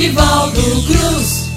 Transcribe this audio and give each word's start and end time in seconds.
Nivaldo 0.00 0.62
Cruz. 0.86 1.50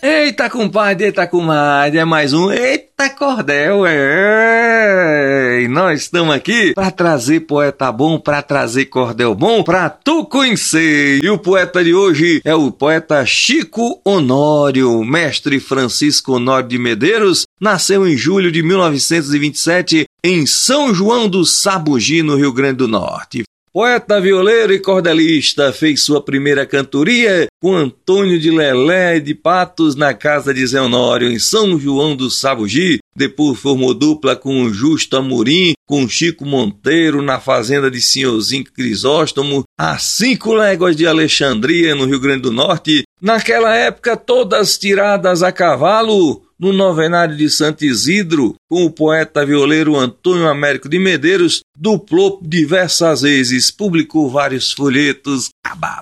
Eita, 0.00 0.48
compadre, 0.48 1.06
eita, 1.06 1.26
comadre, 1.26 1.98
é 1.98 2.04
mais 2.04 2.32
um 2.32 2.52
Eita 2.52 3.10
Cordel, 3.10 3.84
é! 3.84 5.62
E 5.64 5.66
nós 5.66 6.02
estamos 6.02 6.32
aqui 6.32 6.72
para 6.72 6.92
trazer 6.92 7.40
poeta 7.40 7.90
bom, 7.90 8.20
para 8.20 8.42
trazer 8.42 8.84
cordel 8.84 9.34
bom, 9.34 9.64
para 9.64 9.90
tu 9.90 10.24
conhecer. 10.24 11.18
E 11.20 11.28
o 11.28 11.36
poeta 11.36 11.82
de 11.82 11.92
hoje 11.92 12.40
é 12.44 12.54
o 12.54 12.70
poeta 12.70 13.26
Chico 13.26 14.00
Honório, 14.04 15.02
mestre 15.02 15.58
Francisco 15.58 16.34
Honório 16.34 16.68
de 16.68 16.78
Medeiros, 16.78 17.44
nasceu 17.60 18.06
em 18.06 18.16
julho 18.16 18.52
de 18.52 18.62
1927 18.62 20.06
em 20.22 20.46
São 20.46 20.94
João 20.94 21.28
do 21.28 21.44
Sabugi, 21.44 22.22
no 22.22 22.36
Rio 22.36 22.52
Grande 22.52 22.76
do 22.76 22.86
Norte. 22.86 23.42
Poeta, 23.76 24.18
violeiro 24.18 24.72
e 24.72 24.78
cordelista, 24.78 25.70
fez 25.70 26.02
sua 26.02 26.24
primeira 26.24 26.64
cantoria 26.64 27.46
com 27.60 27.74
Antônio 27.74 28.40
de 28.40 28.50
Lelé 28.50 29.20
de 29.20 29.34
Patos 29.34 29.94
na 29.94 30.14
casa 30.14 30.54
de 30.54 30.66
Zé 30.66 30.80
Honório, 30.80 31.30
em 31.30 31.38
São 31.38 31.78
João 31.78 32.16
do 32.16 32.30
Sabugi. 32.30 33.00
Depois 33.14 33.58
formou 33.58 33.92
dupla 33.92 34.34
com 34.34 34.72
Justo 34.72 35.18
Amorim, 35.18 35.74
com 35.86 36.08
Chico 36.08 36.46
Monteiro 36.46 37.20
na 37.20 37.38
fazenda 37.38 37.90
de 37.90 38.00
Senhorzinho 38.00 38.64
Crisóstomo, 38.64 39.64
a 39.78 39.98
cinco 39.98 40.54
léguas 40.54 40.96
de 40.96 41.06
Alexandria, 41.06 41.94
no 41.94 42.06
Rio 42.06 42.18
Grande 42.18 42.44
do 42.44 42.52
Norte. 42.52 43.02
Naquela 43.20 43.74
época, 43.74 44.16
todas 44.16 44.78
tiradas 44.78 45.42
a 45.42 45.52
cavalo, 45.52 46.45
no 46.58 46.72
novenário 46.72 47.36
de 47.36 47.50
Santo 47.50 47.84
Isidro, 47.84 48.54
com 48.68 48.84
o 48.84 48.90
poeta 48.90 49.44
violeiro 49.44 49.96
Antônio 49.96 50.48
Américo 50.48 50.88
de 50.88 50.98
Medeiros, 50.98 51.60
duplou 51.76 52.40
diversas 52.42 53.22
vezes, 53.22 53.70
publicou 53.70 54.30
vários 54.30 54.72
folhetos, 54.72 55.50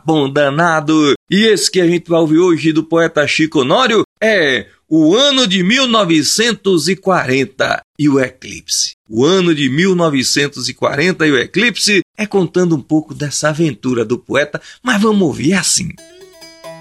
bom 0.05 0.31
danado. 0.31 1.15
E 1.31 1.45
esse 1.45 1.71
que 1.71 1.81
a 1.81 1.87
gente 1.87 2.09
vai 2.09 2.21
ouvir 2.21 2.39
hoje 2.39 2.73
do 2.73 2.85
poeta 2.85 3.27
Chico 3.27 3.61
Honório 3.61 4.03
é 4.21 4.67
o 4.89 5.17
ano 5.17 5.47
de 5.47 5.63
1940 5.63 7.83
e 7.99 8.09
o 8.09 8.19
eclipse. 8.21 8.93
O 9.09 9.25
ano 9.25 9.55
de 9.55 9.69
1940 9.69 11.27
e 11.27 11.33
o 11.33 11.39
eclipse 11.39 12.01
é 12.17 12.27
contando 12.27 12.77
um 12.77 12.81
pouco 12.81 13.13
dessa 13.13 13.49
aventura 13.49 14.05
do 14.05 14.17
poeta, 14.19 14.63
mas 14.83 15.03
vamos 15.03 15.23
ouvir 15.23 15.55
assim. 15.55 15.91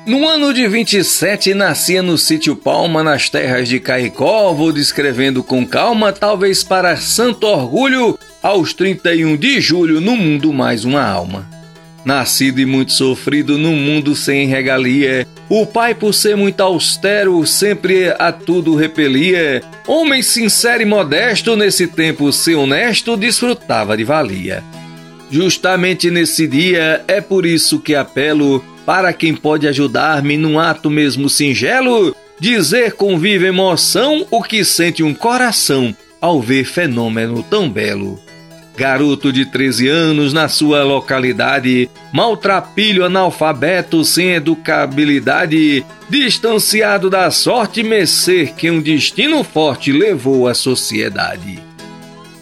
No 0.06 0.28
ano 0.28 0.54
de 0.54 0.68
27, 0.68 1.54
nascia 1.54 2.04
no 2.04 2.18
sítio 2.18 2.58
Palma, 2.58 3.02
nas 3.02 3.30
terras 3.30 3.70
de 3.70 3.80
Caicó, 3.80 4.52
vou 4.52 4.74
descrevendo 4.74 5.42
com 5.42 5.66
calma, 5.66 6.12
talvez 6.12 6.62
para 6.62 6.98
santo 6.98 7.48
orgulho, 7.48 8.20
aos 8.42 8.74
31 8.74 9.38
de 9.38 9.62
julho, 9.62 10.02
no 10.02 10.18
mundo 10.18 10.52
mais 10.52 10.84
uma 10.84 11.02
alma. 11.02 11.50
Nascido 12.04 12.60
e 12.60 12.66
muito 12.66 12.92
sofrido 12.92 13.58
num 13.58 13.78
mundo 13.78 14.14
sem 14.14 14.46
regalia, 14.46 15.26
o 15.48 15.66
pai, 15.66 15.96
por 15.96 16.14
ser 16.14 16.36
muito 16.36 16.60
austero, 16.60 17.46
sempre 17.48 18.14
a 18.20 18.30
tudo 18.30 18.76
repelia. 18.76 19.64
Homem 19.88 20.22
sincero 20.22 20.82
e 20.82 20.86
modesto, 20.86 21.56
nesse 21.56 21.88
tempo 21.88 22.34
ser 22.34 22.56
honesto, 22.56 23.16
desfrutava 23.16 23.96
de 23.96 24.04
valia. 24.04 24.62
Justamente 25.32 26.12
nesse 26.12 26.46
dia, 26.46 27.06
é 27.08 27.22
por 27.22 27.46
isso 27.46 27.80
que 27.80 27.96
apelo 27.96 28.62
para 28.86 29.14
quem 29.14 29.36
pode 29.36 29.68
ajudar-me 29.68 30.38
num 30.38 30.60
ato 30.60 30.90
mesmo 30.90 31.30
singelo, 31.30 32.16
dizer 32.40 32.94
com 32.94 33.18
viva 33.18 33.48
emoção 33.48 34.26
o 34.30 34.42
que 34.44 34.64
sente 34.64 35.04
um 35.04 35.14
coração 35.14 35.96
ao 36.20 36.42
ver 36.42 36.66
fenômeno 36.66 37.44
tão 37.44 37.70
belo. 37.70 38.20
Garoto 38.76 39.32
de 39.32 39.46
13 39.46 39.88
anos 39.88 40.34
na 40.34 40.48
sua 40.48 40.84
localidade, 40.84 41.90
maltrapilho 42.12 43.06
analfabeto 43.06 44.04
sem 44.04 44.32
educabilidade, 44.32 45.86
distanciado 46.10 47.08
da 47.08 47.30
sorte 47.30 47.84
mercê 47.84 48.52
que 48.58 48.72
um 48.72 48.82
destino 48.82 49.44
forte 49.44 49.92
levou 49.92 50.48
à 50.48 50.56
sociedade. 50.56 51.73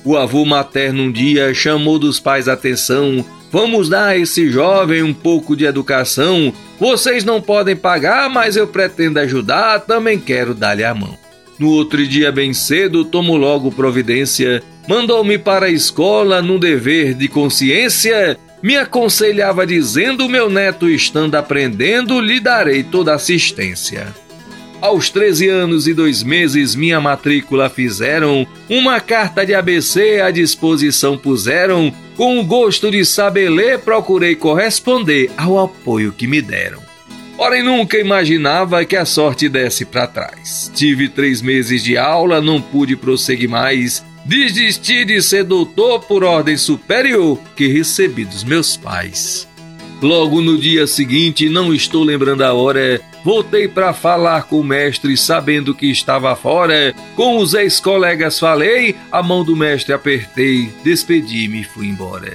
O 0.03 0.17
avô 0.17 0.45
materno 0.45 1.03
um 1.03 1.12
dia 1.12 1.53
chamou 1.53 2.00
dos 2.00 2.19
pais 2.19 2.47
atenção 2.47 3.25
Vamos 3.51 3.89
dar 3.89 4.07
a 4.07 4.17
esse 4.17 4.50
jovem 4.50 5.03
um 5.03 5.13
pouco 5.13 5.57
de 5.57 5.66
educação. 5.66 6.53
Vocês 6.79 7.25
não 7.25 7.41
podem 7.41 7.75
pagar, 7.75 8.29
mas 8.29 8.56
eu 8.56 8.66
pretendo 8.66 9.19
ajudar, 9.19 9.81
também 9.81 10.17
quero 10.17 10.53
dar-lhe 10.53 10.85
a 10.85 10.95
mão. 10.95 11.17
No 11.59 11.69
outro 11.69 12.07
dia, 12.07 12.31
bem 12.31 12.53
cedo, 12.53 13.03
tomo 13.03 13.35
logo 13.35 13.69
providência. 13.69 14.63
Mandou-me 14.88 15.38
para 15.38 15.66
a 15.66 15.69
escola 15.69 16.41
num 16.41 16.57
dever 16.57 17.13
de 17.13 17.28
consciência. 17.28 18.38
Me 18.63 18.78
aconselhava 18.78 19.67
dizendo: 19.67 20.29
meu 20.29 20.50
neto 20.50 20.90
estando 20.90 21.35
aprendendo, 21.35 22.22
lhe 22.22 22.40
darei 22.40 22.84
toda 22.84 23.13
assistência. 23.13 24.07
Aos 24.81 25.11
13 25.11 25.47
anos 25.47 25.87
e 25.87 25.93
dois 25.93 26.23
meses, 26.23 26.73
minha 26.73 26.99
matrícula 26.99 27.69
fizeram, 27.69 28.47
uma 28.67 28.99
carta 28.99 29.45
de 29.45 29.53
ABC 29.53 30.19
à 30.19 30.31
disposição 30.31 31.15
puseram, 31.15 31.93
com 32.17 32.39
o 32.39 32.43
gosto 32.43 32.89
de 32.89 33.05
saber 33.05 33.49
ler, 33.49 33.77
procurei 33.79 34.35
corresponder 34.35 35.29
ao 35.37 35.59
apoio 35.59 36.11
que 36.11 36.25
me 36.25 36.41
deram. 36.41 36.81
Porém, 37.37 37.63
nunca 37.63 37.99
imaginava 37.99 38.83
que 38.83 38.95
a 38.95 39.05
sorte 39.05 39.47
desse 39.47 39.85
para 39.85 40.07
trás. 40.07 40.71
Tive 40.73 41.09
três 41.09 41.43
meses 41.43 41.83
de 41.83 41.95
aula, 41.95 42.41
não 42.41 42.59
pude 42.59 42.95
prosseguir 42.95 43.49
mais. 43.49 44.03
Desisti 44.25 45.05
de 45.05 45.21
ser 45.21 45.43
doutor 45.43 45.99
por 46.01 46.23
ordem 46.23 46.57
superior 46.57 47.39
que 47.55 47.67
recebi 47.67 48.25
dos 48.25 48.43
meus 48.43 48.77
pais. 48.77 49.47
Logo 50.01 50.41
no 50.41 50.57
dia 50.57 50.87
seguinte, 50.87 51.47
não 51.49 51.71
estou 51.71 52.03
lembrando 52.03 52.41
a 52.41 52.53
hora, 52.53 52.99
voltei 53.23 53.67
para 53.67 53.93
falar 53.93 54.43
com 54.43 54.59
o 54.59 54.63
mestre, 54.63 55.15
sabendo 55.15 55.75
que 55.75 55.87
estava 55.87 56.35
fora. 56.35 56.93
Com 57.15 57.37
os 57.37 57.53
ex-colegas 57.53 58.39
falei, 58.39 58.95
a 59.11 59.21
mão 59.21 59.43
do 59.43 59.55
mestre 59.55 59.93
apertei, 59.93 60.71
despedi-me 60.83 61.61
e 61.61 61.63
fui 61.63 61.87
embora. 61.87 62.33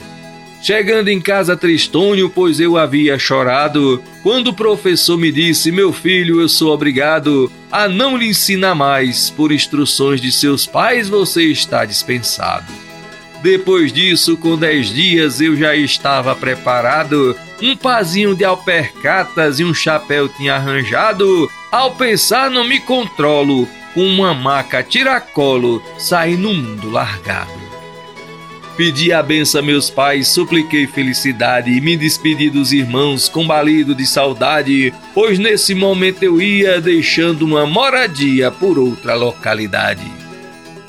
Chegando 0.63 1.09
em 1.09 1.21
casa 1.21 1.57
tristonho, 1.57 2.29
pois 2.29 2.59
eu 2.59 2.77
havia 2.77 3.19
chorado, 3.19 4.03
quando 4.23 4.49
o 4.49 4.55
professor 4.55 5.17
me 5.17 5.31
disse: 5.31 5.71
Meu 5.71 5.93
filho, 5.93 6.41
eu 6.41 6.49
sou 6.49 6.73
obrigado 6.73 7.53
a 7.71 7.89
não 7.89 8.17
lhe 8.17 8.27
ensinar 8.27 8.75
mais, 8.75 9.31
por 9.31 9.53
instruções 9.53 10.21
de 10.21 10.33
seus 10.33 10.67
pais 10.67 11.09
você 11.09 11.45
está 11.45 11.85
dispensado. 11.85 12.73
Depois 13.43 13.93
disso, 13.93 14.37
com 14.37 14.57
dez 14.57 14.89
dias, 14.89 15.41
eu 15.41 15.57
já 15.57 15.77
estava 15.77 16.35
preparado. 16.35 17.37
Um 17.63 17.75
pazinho 17.75 18.35
de 18.35 18.45
alpercatas 18.45 19.59
e 19.59 19.65
um 19.65 19.73
chapéu 19.73 20.29
tinha 20.29 20.55
arranjado. 20.55 21.51
Ao 21.73 21.95
pensar, 21.95 22.51
não 22.51 22.65
me 22.65 22.81
controlo. 22.81 23.67
Com 23.95 24.07
uma 24.07 24.35
maca 24.35 24.83
tiracolo, 24.83 25.83
saí 25.97 26.37
no 26.37 26.53
mundo 26.53 26.91
largado. 26.91 27.67
Pedi 28.77 29.11
a 29.11 29.23
benção 29.23 29.63
meus 29.63 29.89
pais, 29.89 30.29
supliquei 30.29 30.87
felicidade 30.87 31.71
e 31.71 31.81
me 31.81 31.97
despedi 31.97 32.51
dos 32.51 32.75
irmãos 32.75 33.27
combalido 33.27 33.95
de 33.95 34.07
saudade, 34.07 34.93
pois 35.15 35.39
nesse 35.39 35.75
momento 35.75 36.23
eu 36.23 36.43
ia 36.43 36.79
deixando 36.79 37.47
uma 37.47 37.65
moradia 37.65 38.51
por 38.51 38.79
outra 38.79 39.15
localidade 39.15 40.26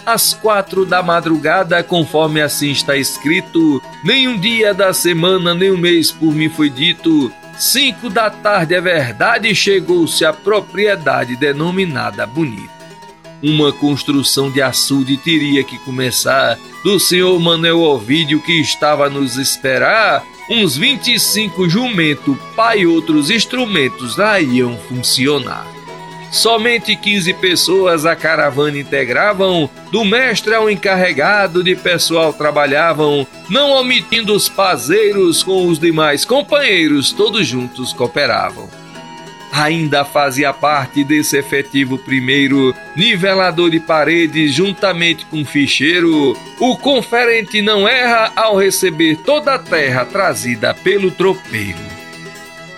às 0.07 0.33
quatro 0.33 0.85
da 0.85 1.03
madrugada, 1.03 1.83
conforme 1.83 2.39
assim 2.39 2.71
está 2.71 2.95
escrito. 2.95 3.81
Nem 4.05 4.25
um 4.29 4.39
dia 4.39 4.73
da 4.73 4.93
semana, 4.93 5.53
nem 5.53 5.69
um 5.69 5.77
mês 5.77 6.09
por 6.09 6.33
mim 6.33 6.47
foi 6.47 6.69
dito. 6.69 7.29
Cinco 7.59 8.09
da 8.09 8.29
tarde 8.29 8.73
é 8.73 8.79
verdade, 8.79 9.53
chegou-se 9.53 10.23
a 10.23 10.31
propriedade 10.31 11.35
denominada 11.35 12.25
bonita. 12.25 12.77
Uma 13.43 13.73
construção 13.73 14.49
de 14.49 14.61
açude 14.61 15.17
teria 15.17 15.61
que 15.61 15.77
começar 15.79 16.57
do 16.85 16.97
senhor 16.97 17.37
Manuel 17.37 17.81
Ovídio 17.81 18.41
que 18.41 18.61
estava 18.61 19.07
a 19.07 19.09
nos 19.09 19.35
esperar. 19.35 20.23
Uns 20.49 20.77
25 20.77 21.67
jumento, 21.67 22.39
pai 22.55 22.79
e 22.79 22.87
outros 22.87 23.29
instrumentos 23.29 24.15
lá 24.15 24.39
iam 24.39 24.77
funcionar. 24.87 25.76
Somente 26.31 26.95
15 26.95 27.33
pessoas 27.35 28.05
a 28.05 28.15
caravana 28.15 28.77
integravam, 28.77 29.69
do 29.91 30.03
mestre 30.03 30.53
ao 30.53 30.69
encarregado 30.69 31.63
de 31.63 31.75
pessoal 31.75 32.33
trabalhavam, 32.33 33.25
não 33.49 33.71
omitindo 33.71 34.33
os 34.33 34.49
pazeiros 34.49 35.41
com 35.41 35.67
os 35.67 35.79
demais 35.79 36.25
companheiros, 36.25 37.11
todos 37.13 37.47
juntos 37.47 37.93
cooperavam. 37.93 38.69
Ainda 39.51 40.03
fazia 40.03 40.53
parte 40.53 41.03
desse 41.03 41.37
efetivo 41.37 41.97
primeiro, 41.97 42.75
nivelador 42.95 43.69
de 43.69 43.79
paredes 43.79 44.53
juntamente 44.53 45.25
com 45.25 45.43
ficheiro. 45.45 46.37
O 46.59 46.77
conferente 46.77 47.61
não 47.61 47.87
erra 47.87 48.31
ao 48.35 48.57
receber 48.57 49.15
toda 49.15 49.55
a 49.55 49.59
terra 49.59 50.05
trazida 50.05 50.73
pelo 50.73 51.09
tropeiro 51.09 51.86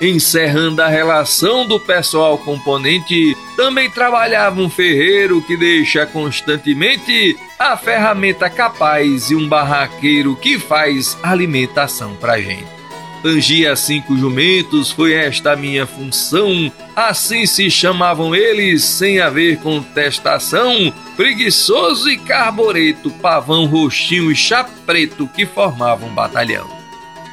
encerrando 0.01 0.81
a 0.81 0.87
relação 0.87 1.65
do 1.65 1.79
pessoal 1.79 2.37
componente, 2.37 3.35
também 3.55 3.89
trabalhava 3.89 4.61
um 4.61 4.69
ferreiro 4.69 5.41
que 5.41 5.57
deixa 5.57 6.05
constantemente 6.05 7.37
a 7.57 7.75
ferramenta 7.75 8.49
capaz 8.49 9.29
e 9.29 9.35
um 9.35 9.47
barraqueiro 9.47 10.35
que 10.35 10.57
faz 10.57 11.17
alimentação 11.21 12.15
pra 12.15 12.39
gente. 12.39 12.79
Tangia 13.21 13.75
cinco 13.75 14.17
jumentos, 14.17 14.91
foi 14.91 15.13
esta 15.13 15.53
minha 15.53 15.85
função. 15.85 16.71
Assim 16.95 17.45
se 17.45 17.69
chamavam 17.69 18.33
eles, 18.33 18.81
sem 18.83 19.19
haver 19.19 19.57
contestação. 19.59 20.93
Preguiçoso 21.17 22.09
e 22.09 22.17
carboreto, 22.17 23.11
pavão, 23.11 23.65
roxinho 23.65 24.31
e 24.31 24.35
chapreto 24.35 25.27
que 25.27 25.45
formavam 25.45 26.07
um 26.07 26.13
batalhão. 26.13 26.78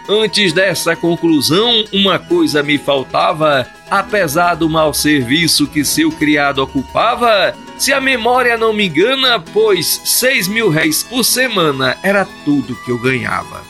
Antes 0.08 0.52
dessa 0.52 0.94
conclusão, 0.94 1.84
uma 1.92 2.16
coisa 2.16 2.62
me 2.62 2.78
faltava, 2.78 3.66
apesar 3.90 4.54
do 4.54 4.70
mau 4.70 4.94
serviço 4.94 5.66
que 5.66 5.84
seu 5.84 6.12
criado 6.12 6.62
ocupava. 6.62 7.54
Se 7.76 7.92
a 7.92 8.00
memória 8.00 8.56
não 8.56 8.72
me 8.72 8.86
engana, 8.86 9.40
pois 9.40 10.00
seis 10.04 10.46
mil 10.46 10.68
réis 10.70 11.02
por 11.02 11.24
semana 11.24 11.96
era 12.04 12.24
tudo 12.44 12.76
que 12.84 12.90
eu 12.90 12.98
ganhava. 12.98 13.62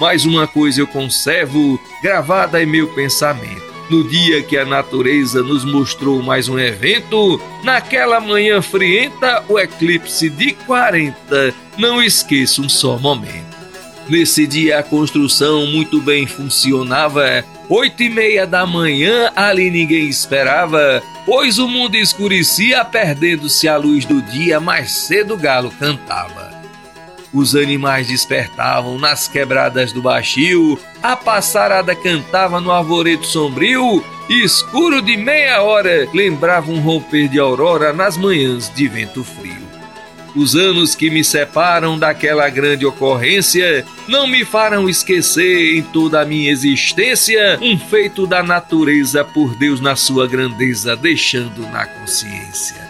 Mais 0.00 0.24
uma 0.24 0.46
coisa 0.46 0.80
eu 0.80 0.86
conservo 0.86 1.80
gravada 2.02 2.62
em 2.62 2.66
meu 2.66 2.86
pensamento. 2.88 3.66
No 3.90 4.06
dia 4.06 4.42
que 4.42 4.56
a 4.56 4.64
natureza 4.64 5.42
nos 5.42 5.64
mostrou 5.64 6.22
mais 6.22 6.48
um 6.48 6.58
evento, 6.58 7.40
naquela 7.64 8.20
manhã 8.20 8.62
frienta, 8.62 9.42
o 9.48 9.58
eclipse 9.58 10.30
de 10.30 10.52
40, 10.52 11.54
não 11.76 12.00
esqueço 12.00 12.62
um 12.62 12.68
só 12.68 12.96
momento. 12.98 13.47
Nesse 14.08 14.46
dia 14.46 14.78
a 14.78 14.82
construção 14.82 15.66
muito 15.66 16.00
bem 16.00 16.26
funcionava. 16.26 17.44
Oito 17.68 18.02
e 18.02 18.08
meia 18.08 18.46
da 18.46 18.64
manhã 18.64 19.30
ali 19.36 19.70
ninguém 19.70 20.08
esperava, 20.08 21.02
pois 21.26 21.58
o 21.58 21.68
mundo 21.68 21.94
escurecia, 21.94 22.82
perdendo-se 22.86 23.68
a 23.68 23.76
luz 23.76 24.06
do 24.06 24.22
dia. 24.22 24.58
Mais 24.58 24.90
cedo 24.92 25.34
o 25.34 25.36
galo 25.36 25.70
cantava. 25.78 26.48
Os 27.34 27.54
animais 27.54 28.06
despertavam 28.06 28.98
nas 28.98 29.28
quebradas 29.28 29.92
do 29.92 30.00
baixio, 30.00 30.80
a 31.02 31.14
passarada 31.14 31.94
cantava 31.94 32.58
no 32.58 32.72
arvoredo 32.72 33.26
sombrio, 33.26 34.02
escuro 34.30 35.02
de 35.02 35.18
meia 35.18 35.62
hora 35.62 36.08
lembrava 36.14 36.70
um 36.70 36.80
romper 36.80 37.28
de 37.28 37.38
aurora 37.38 37.92
nas 37.92 38.16
manhãs 38.16 38.72
de 38.74 38.88
vento 38.88 39.22
frio. 39.22 39.67
Os 40.36 40.54
anos 40.54 40.94
que 40.94 41.10
me 41.10 41.24
separam 41.24 41.98
daquela 41.98 42.48
grande 42.48 42.84
ocorrência 42.84 43.84
não 44.06 44.26
me 44.26 44.44
farão 44.44 44.88
esquecer 44.88 45.76
em 45.76 45.82
toda 45.82 46.20
a 46.20 46.24
minha 46.24 46.50
existência 46.50 47.58
um 47.60 47.78
feito 47.78 48.26
da 48.26 48.42
natureza 48.42 49.24
por 49.24 49.56
Deus 49.56 49.80
na 49.80 49.96
sua 49.96 50.26
grandeza, 50.26 50.94
deixando 50.96 51.62
na 51.70 51.86
consciência. 51.86 52.88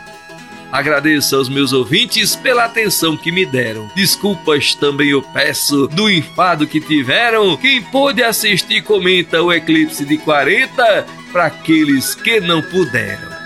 Agradeço 0.71 1.35
aos 1.35 1.49
meus 1.49 1.73
ouvintes 1.73 2.37
pela 2.37 2.65
atenção 2.65 3.17
que 3.17 3.33
me 3.33 3.47
deram. 3.47 3.91
Desculpas 3.95 4.75
também 4.75 5.09
eu 5.09 5.23
peço 5.23 5.87
do 5.89 6.11
enfado 6.11 6.67
que 6.67 6.81
tiveram. 6.81 7.57
Quem 7.57 7.81
pôde 7.81 8.23
assistir 8.23 8.83
comenta 8.83 9.43
o 9.43 9.53
eclipse 9.53 10.05
de 10.05 10.19
40 10.19 11.07
para 11.33 11.47
aqueles 11.47 12.15
que 12.15 12.41
não 12.41 12.61
puderam. 12.61 13.38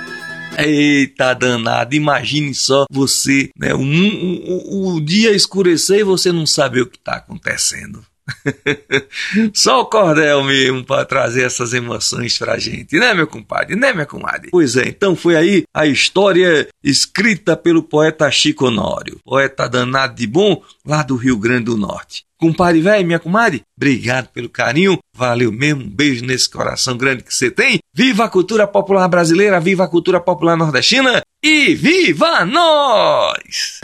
Eita 0.59 1.35
danado, 1.35 1.95
imagine 1.95 2.55
só 2.55 2.85
você, 2.91 3.51
né? 3.57 3.75
Um, 3.75 3.81
um, 3.81 4.65
um, 4.71 4.95
o 4.95 5.01
dia 5.01 5.33
escurecer 5.33 6.01
e 6.01 6.05
você 6.05 6.31
não 6.31 6.47
saber 6.47 6.83
o 6.83 6.87
que 6.87 6.99
está 6.99 7.17
acontecendo. 7.17 8.05
Só 9.55 9.81
o 9.81 9.87
cordel 9.87 10.43
mesmo 10.45 10.85
para 10.85 11.05
trazer 11.05 11.45
essas 11.45 11.73
emoções 11.73 12.39
pra 12.39 12.59
gente, 12.59 12.99
né, 12.99 13.15
meu 13.15 13.27
compadre? 13.27 13.77
Né, 13.77 13.93
minha 13.93 14.07
comadre? 14.07 14.51
Pois 14.51 14.77
é, 14.77 14.89
então 14.89 15.17
foi 15.17 15.37
aí 15.37 15.63
a 15.75 15.87
história 15.87 16.69
escrita 16.83 17.57
pelo 17.57 17.83
poeta 17.83 18.31
Chico 18.31 18.67
Honório, 18.67 19.19
poeta 19.25 19.69
danado 19.69 20.15
de 20.15 20.27
bom 20.27 20.63
lá 20.87 21.03
do 21.03 21.17
Rio 21.17 21.37
Grande 21.37 21.65
do 21.65 21.77
Norte. 21.77 22.25
Compadre 22.39 22.81
velho, 22.81 23.07
minha 23.07 23.21
comadre, 23.21 23.63
obrigado 23.77 24.29
pelo 24.29 24.49
carinho, 24.49 24.99
valeu 25.17 25.53
mesmo, 25.53 25.85
um 25.85 25.89
beijo 25.89 26.25
nesse 26.25 26.51
coração 26.51 26.97
grande 26.97 27.23
que 27.23 27.33
você 27.33 27.51
tem. 27.51 27.79
Viva 27.95 28.25
a 28.25 28.29
cultura 28.29 28.67
popular 28.67 29.07
brasileira, 29.07 29.61
viva 29.61 29.85
a 29.85 29.89
cultura 29.89 30.21
popular 30.21 30.57
nordestina 30.57 31.23
e 31.43 31.75
viva 31.75 32.45
nós! 32.45 33.81